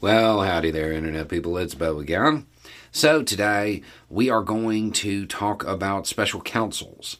Well, 0.00 0.42
howdy 0.42 0.70
there, 0.70 0.92
Internet 0.92 1.28
people. 1.28 1.58
It's 1.58 1.74
Beau 1.74 1.98
again. 1.98 2.46
So, 2.92 3.24
today 3.24 3.82
we 4.08 4.30
are 4.30 4.44
going 4.44 4.92
to 4.92 5.26
talk 5.26 5.66
about 5.66 6.06
special 6.06 6.40
counsels 6.40 7.16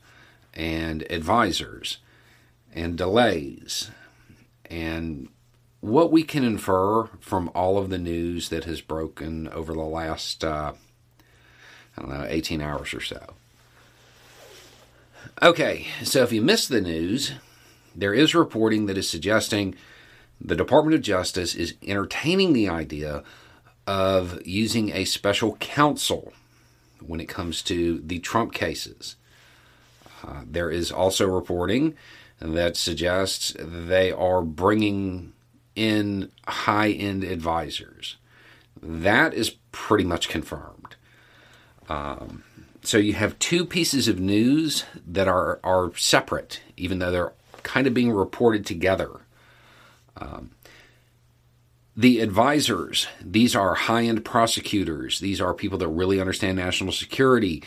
and 0.55 1.05
advisors 1.11 1.99
and 2.73 2.97
delays 2.97 3.91
and 4.67 5.29
what 5.81 6.13
we 6.13 6.23
can 6.23 6.45
infer 6.45 7.07
from 7.19 7.51
all 7.53 7.79
of 7.79 7.91
the 7.91 7.99
news 7.99 8.49
that 8.51 8.63
has 8.63 8.81
broken 8.81 9.49
over 9.49 9.73
the 9.73 9.81
last, 9.81 10.45
uh, 10.45 10.75
I 11.97 12.01
don't 12.01 12.11
know, 12.11 12.27
18 12.29 12.63
hours 12.63 12.95
or 12.95 13.01
so. 13.01 13.35
Okay, 15.43 15.89
so 16.05 16.23
if 16.23 16.31
you 16.31 16.43
missed 16.43 16.69
the 16.69 16.81
news, 16.81 17.33
there 17.97 18.15
is 18.15 18.37
reporting 18.37 18.87
that 18.87 18.97
is 18.97 19.09
suggesting 19.09 19.75
the 20.41 20.57
Department 20.57 20.95
of 20.95 21.03
Justice 21.03 21.55
is 21.55 21.75
entertaining 21.83 22.53
the 22.53 22.69
idea 22.69 23.23
of 23.87 24.47
using 24.47 24.91
a 24.91 25.05
special 25.05 25.57
counsel 25.57 26.33
when 27.05 27.21
it 27.21 27.29
comes 27.29 27.63
to 27.63 28.01
the 28.05 28.19
Trump 28.19 28.53
cases. 28.53 29.17
Uh, 30.27 30.43
there 30.47 30.71
is 30.71 30.91
also 30.93 31.27
reporting 31.27 31.95
that 32.41 32.77
suggests 32.77 33.55
they 33.59 34.13
are 34.13 34.43
bringing 34.43 35.33
in 35.75 36.31
high 36.47 36.91
end 36.91 37.25
advisors. 37.25 38.17
That 38.81 39.35
is 39.35 39.57
pretty 39.73 40.05
much 40.05 40.29
confirmed. 40.29 40.97
Um, 41.89 42.45
so 42.83 42.99
you 42.99 43.15
have 43.15 43.39
two 43.39 43.65
pieces 43.65 44.09
of 44.09 44.21
news 44.21 44.85
that 45.07 45.29
are, 45.29 45.61
are 45.65 45.93
separate, 45.97 46.61
even 46.77 46.99
though 46.99 47.11
they're 47.11 47.33
kind 47.63 47.87
of 47.87 47.95
being 47.95 48.13
reported 48.13 48.65
together. 48.67 49.21
Um, 50.19 50.51
the 51.97 52.21
advisors, 52.21 53.09
these 53.21 53.57
are 53.57 53.75
high 53.75 54.05
end 54.05 54.25
prosecutors. 54.25 55.19
These 55.19 55.41
are 55.41 55.53
people 55.55 55.79
that 55.79 55.89
really 55.89 56.21
understand 56.21 56.57
national 56.57 56.93
security, 56.93 57.63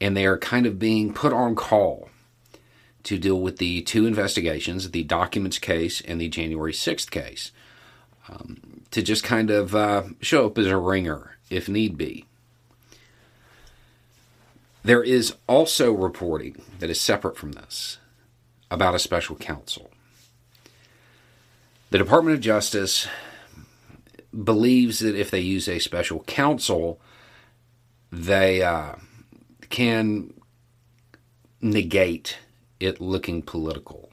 and 0.00 0.16
they 0.16 0.26
are 0.26 0.38
kind 0.38 0.66
of 0.66 0.78
being 0.78 1.12
put 1.12 1.32
on 1.32 1.54
call 1.54 2.08
to 3.02 3.18
deal 3.18 3.40
with 3.40 3.58
the 3.58 3.82
two 3.82 4.06
investigations 4.06 4.90
the 4.90 5.04
documents 5.04 5.58
case 5.58 6.00
and 6.00 6.20
the 6.20 6.28
January 6.28 6.72
6th 6.72 7.10
case 7.10 7.52
um, 8.28 8.82
to 8.90 9.02
just 9.02 9.22
kind 9.22 9.50
of 9.50 9.74
uh, 9.74 10.02
show 10.20 10.46
up 10.46 10.58
as 10.58 10.66
a 10.66 10.76
ringer 10.76 11.36
if 11.50 11.68
need 11.68 11.96
be. 11.96 12.24
There 14.82 15.02
is 15.02 15.34
also 15.46 15.92
reporting 15.92 16.62
that 16.78 16.90
is 16.90 17.00
separate 17.00 17.36
from 17.36 17.52
this 17.52 17.98
about 18.70 18.94
a 18.94 18.98
special 18.98 19.36
counsel. 19.36 19.90
The 21.90 21.98
Department 21.98 22.34
of 22.34 22.40
Justice 22.40 23.06
believes 24.44 24.98
that 24.98 25.14
if 25.14 25.30
they 25.30 25.40
use 25.40 25.68
a 25.68 25.78
special 25.78 26.24
counsel, 26.24 27.00
they 28.10 28.62
uh, 28.62 28.96
can 29.70 30.34
negate 31.60 32.38
it 32.80 33.00
looking 33.00 33.40
political. 33.42 34.10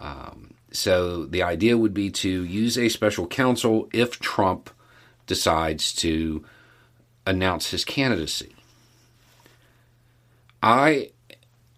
Um, 0.00 0.54
so 0.70 1.24
the 1.24 1.42
idea 1.42 1.76
would 1.76 1.94
be 1.94 2.10
to 2.10 2.44
use 2.44 2.78
a 2.78 2.88
special 2.88 3.26
counsel 3.26 3.88
if 3.92 4.20
Trump 4.20 4.70
decides 5.26 5.92
to 5.94 6.44
announce 7.26 7.70
his 7.70 7.84
candidacy. 7.84 8.54
I 10.62 11.10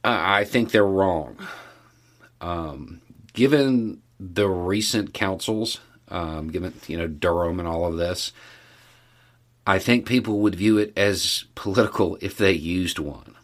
I 0.04 0.44
think 0.44 0.70
they're 0.70 0.84
wrong. 0.84 1.36
Um, 2.40 3.02
given 3.32 4.00
the 4.20 4.48
recent 4.48 5.14
counsels, 5.14 5.80
um, 6.08 6.48
given 6.48 6.74
you 6.86 6.98
know 6.98 7.06
Durham 7.06 7.58
and 7.58 7.66
all 7.66 7.86
of 7.86 7.96
this, 7.96 8.32
I 9.66 9.78
think 9.78 10.06
people 10.06 10.40
would 10.40 10.54
view 10.54 10.76
it 10.78 10.92
as 10.96 11.44
political 11.54 12.18
if 12.20 12.36
they 12.36 12.52
used 12.52 12.98
one, 12.98 13.34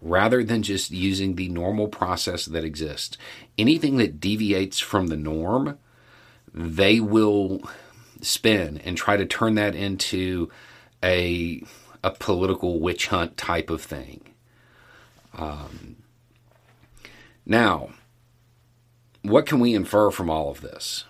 rather 0.00 0.42
than 0.42 0.62
just 0.62 0.90
using 0.90 1.34
the 1.34 1.50
normal 1.50 1.88
process 1.88 2.46
that 2.46 2.64
exists. 2.64 3.18
Anything 3.58 3.98
that 3.98 4.20
deviates 4.20 4.78
from 4.78 5.08
the 5.08 5.16
norm, 5.16 5.78
they 6.54 6.98
will 6.98 7.60
spin 8.22 8.80
and 8.84 8.96
try 8.96 9.16
to 9.16 9.26
turn 9.26 9.54
that 9.56 9.74
into 9.74 10.50
a 11.04 11.62
a 12.02 12.10
political 12.10 12.80
witch 12.80 13.08
hunt 13.08 13.36
type 13.36 13.68
of 13.68 13.82
thing. 13.82 14.20
Um, 15.36 15.96
now, 17.44 17.90
what 19.28 19.46
can 19.46 19.60
we 19.60 19.74
infer 19.74 20.10
from 20.10 20.30
all 20.30 20.50
of 20.50 20.60
this? 20.60 21.04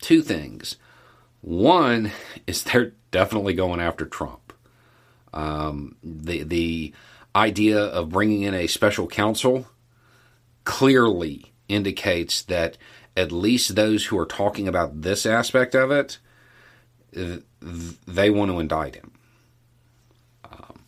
Two 0.00 0.22
things. 0.22 0.76
One 1.40 2.12
is 2.46 2.62
they're 2.62 2.92
definitely 3.10 3.54
going 3.54 3.80
after 3.80 4.06
Trump. 4.06 4.52
Um, 5.32 5.96
the 6.02 6.44
the 6.44 6.94
idea 7.34 7.78
of 7.78 8.10
bringing 8.10 8.42
in 8.42 8.54
a 8.54 8.68
special 8.68 9.08
counsel 9.08 9.66
clearly 10.64 11.52
indicates 11.68 12.42
that 12.42 12.78
at 13.16 13.32
least 13.32 13.74
those 13.74 14.06
who 14.06 14.18
are 14.18 14.26
talking 14.26 14.68
about 14.68 15.02
this 15.02 15.26
aspect 15.26 15.74
of 15.74 15.90
it, 15.90 16.18
they 18.06 18.30
want 18.30 18.50
to 18.50 18.58
indict 18.58 18.96
him. 18.96 19.12
Um, 20.44 20.80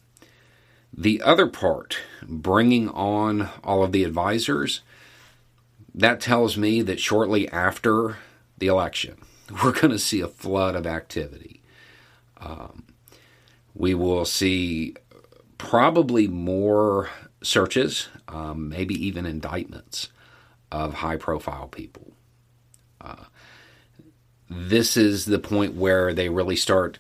the 0.93 1.23
other 1.23 1.47
part, 1.47 1.99
bringing 2.23 2.89
on 2.91 3.49
all 3.63 3.83
of 3.83 3.93
the 3.93 4.05
advisors, 4.05 4.81
that 5.97 6.21
tells 6.21 6.59
me 6.59 6.83
that 6.83 7.01
shortly 7.01 7.49
after 7.49 8.19
the 8.59 8.67
election, 8.67 9.17
we're 9.65 9.73
going 9.73 9.91
to 9.91 9.99
see 9.99 10.21
a 10.21 10.29
flood 10.29 10.77
of 10.77 10.87
activity. 10.87 11.63
Um, 12.39 12.85
we 13.75 13.95
will 13.95 14.27
see 14.27 14.95
probably 15.59 16.29
more 16.29 17.09
searches, 17.43 18.09
um, 18.29 18.69
maybe 18.69 18.95
even 19.07 19.25
indictments 19.25 20.11
of 20.71 20.95
high 20.95 21.17
profile 21.17 21.69
people. 21.69 22.13
Uh, 23.01 23.25
this 24.51 24.97
is 24.97 25.25
the 25.25 25.39
point 25.39 25.75
where 25.75 26.13
they 26.13 26.29
really 26.29 26.57
start 26.57 26.99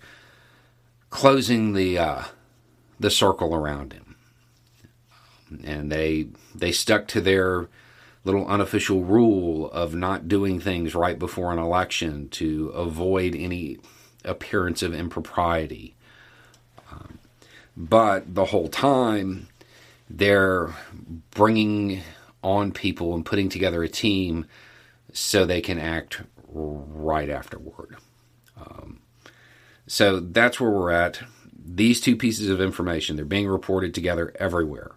closing 1.11 1.75
the 1.75 1.99
uh, 1.99 2.23
the 2.99 3.11
circle 3.11 3.55
around 3.55 3.93
him, 3.93 4.17
and 5.65 5.93
they 5.93 6.29
they 6.55 6.73
stuck 6.73 7.07
to 7.09 7.21
their 7.21 7.69
little 8.27 8.47
unofficial 8.49 9.05
rule 9.05 9.71
of 9.71 9.95
not 9.95 10.27
doing 10.27 10.59
things 10.59 10.97
right 10.97 11.17
before 11.17 11.53
an 11.53 11.61
election 11.61 12.29
to 12.29 12.69
avoid 12.71 13.37
any 13.37 13.79
appearance 14.25 14.83
of 14.83 14.93
impropriety. 14.93 15.95
Um, 16.91 17.21
but 17.77 18.35
the 18.35 18.47
whole 18.47 18.67
time, 18.67 19.47
they're 20.11 20.75
bringing 21.31 22.03
on 22.43 22.73
people 22.73 23.15
and 23.15 23.25
putting 23.25 23.49
together 23.49 23.85
a 23.85 23.89
team 23.89 24.47
so 25.13 25.47
they 25.47 25.61
can 25.61 25.79
act 25.79 26.23
right 26.49 27.31
afterward. 27.31 27.97
Um, 28.57 29.01
so 29.87 30.19
that's 30.19 30.59
where 30.61 30.71
we're 30.71 30.91
at. 30.91 31.21
These 31.57 32.01
two 32.01 32.17
pieces 32.17 32.51
of 32.51 32.61
information, 32.61 33.15
they're 33.15 33.25
being 33.25 33.47
reported 33.47 33.95
together 33.95 34.35
everywhere 34.41 34.97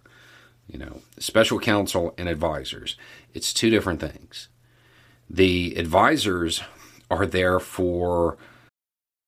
you 0.72 0.78
know, 0.78 1.02
special 1.18 1.58
counsel 1.58 2.14
and 2.16 2.28
advisors. 2.28 2.96
It's 3.34 3.52
two 3.52 3.70
different 3.70 4.00
things. 4.00 4.48
The 5.28 5.76
advisors 5.76 6.62
are 7.10 7.26
there 7.26 7.60
for 7.60 8.36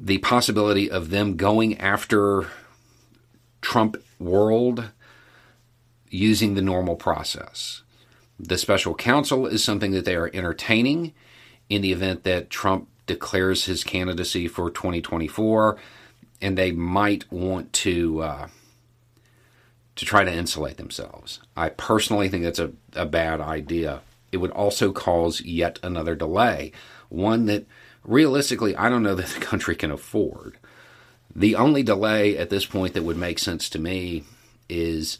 the 0.00 0.18
possibility 0.18 0.90
of 0.90 1.10
them 1.10 1.36
going 1.36 1.76
after 1.78 2.46
Trump 3.60 3.96
world 4.18 4.90
using 6.08 6.54
the 6.54 6.62
normal 6.62 6.96
process. 6.96 7.82
The 8.38 8.58
special 8.58 8.94
counsel 8.94 9.46
is 9.46 9.64
something 9.64 9.90
that 9.92 10.04
they 10.04 10.14
are 10.14 10.30
entertaining 10.32 11.12
in 11.68 11.82
the 11.82 11.92
event 11.92 12.22
that 12.24 12.50
Trump 12.50 12.88
declares 13.06 13.64
his 13.64 13.82
candidacy 13.82 14.46
for 14.46 14.70
2024, 14.70 15.76
and 16.40 16.56
they 16.56 16.70
might 16.70 17.30
want 17.32 17.72
to 17.72 18.22
uh, 18.22 18.48
to 19.96 20.04
try 20.04 20.22
to 20.22 20.32
insulate 20.32 20.76
themselves. 20.76 21.40
I 21.56 21.70
personally 21.70 22.28
think 22.28 22.44
that's 22.44 22.60
a, 22.60 22.70
a 22.94 23.06
bad 23.06 23.40
idea. 23.40 24.02
It 24.30 24.36
would 24.36 24.52
also 24.52 24.92
cause 24.92 25.40
yet 25.40 25.80
another 25.82 26.14
delay, 26.14 26.70
one 27.08 27.46
that 27.46 27.66
realistically, 28.08 28.74
I 28.74 28.88
don't 28.88 29.02
know 29.02 29.14
that 29.14 29.26
the 29.34 29.40
country 29.40 29.76
can 29.76 29.90
afford. 29.90 30.58
The 31.34 31.54
only 31.54 31.82
delay 31.82 32.36
at 32.36 32.50
this 32.50 32.66
point 32.66 32.94
that 32.94 33.04
would 33.04 33.16
make 33.16 33.38
sense 33.38 33.68
to 33.70 33.78
me 33.78 34.24
is 34.68 35.18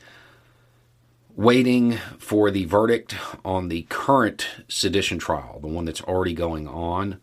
waiting 1.36 1.92
for 2.18 2.50
the 2.50 2.64
verdict 2.64 3.14
on 3.44 3.68
the 3.68 3.82
current 3.82 4.48
sedition 4.66 5.18
trial, 5.18 5.60
the 5.60 5.68
one 5.68 5.84
that's 5.84 6.02
already 6.02 6.34
going 6.34 6.66
on. 6.66 7.20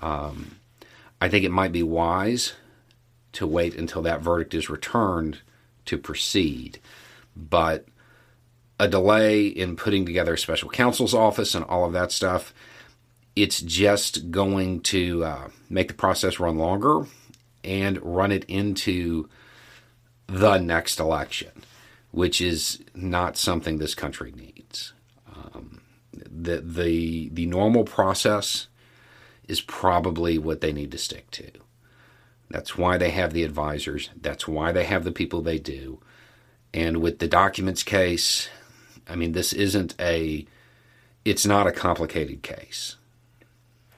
Um, 0.00 0.56
I 1.20 1.28
think 1.28 1.44
it 1.44 1.50
might 1.50 1.72
be 1.72 1.82
wise 1.82 2.54
to 3.32 3.46
wait 3.46 3.74
until 3.74 4.02
that 4.02 4.22
verdict 4.22 4.54
is 4.54 4.70
returned 4.70 5.40
to 5.84 5.98
proceed. 5.98 6.78
But 7.36 7.86
a 8.80 8.88
delay 8.88 9.46
in 9.46 9.76
putting 9.76 10.06
together 10.06 10.34
a 10.34 10.38
special 10.38 10.70
counsel's 10.70 11.14
office 11.14 11.54
and 11.54 11.64
all 11.64 11.84
of 11.84 11.92
that 11.92 12.12
stuff, 12.12 12.54
it's 13.34 13.60
just 13.60 14.30
going 14.30 14.80
to 14.80 15.24
uh, 15.24 15.48
make 15.70 15.88
the 15.88 15.94
process 15.94 16.38
run 16.38 16.58
longer 16.58 17.06
and 17.64 17.98
run 18.02 18.32
it 18.32 18.44
into 18.44 19.28
the 20.26 20.58
next 20.58 20.98
election, 20.98 21.50
which 22.10 22.40
is 22.40 22.82
not 22.94 23.36
something 23.36 23.78
this 23.78 23.94
country 23.94 24.32
needs. 24.32 24.92
Um, 25.34 25.80
the 26.12 26.60
the 26.60 27.28
the 27.30 27.46
normal 27.46 27.84
process 27.84 28.68
is 29.48 29.60
probably 29.60 30.38
what 30.38 30.60
they 30.60 30.72
need 30.72 30.90
to 30.92 30.98
stick 30.98 31.30
to. 31.32 31.50
That's 32.50 32.76
why 32.76 32.98
they 32.98 33.10
have 33.10 33.32
the 33.32 33.44
advisors. 33.44 34.10
That's 34.20 34.46
why 34.46 34.72
they 34.72 34.84
have 34.84 35.04
the 35.04 35.12
people 35.12 35.40
they 35.40 35.58
do. 35.58 36.00
And 36.74 36.98
with 36.98 37.18
the 37.18 37.28
documents 37.28 37.82
case, 37.82 38.48
I 39.08 39.16
mean, 39.16 39.32
this 39.32 39.52
isn't 39.52 39.94
a, 39.98 40.46
it's 41.24 41.46
not 41.46 41.66
a 41.66 41.72
complicated 41.72 42.42
case. 42.42 42.96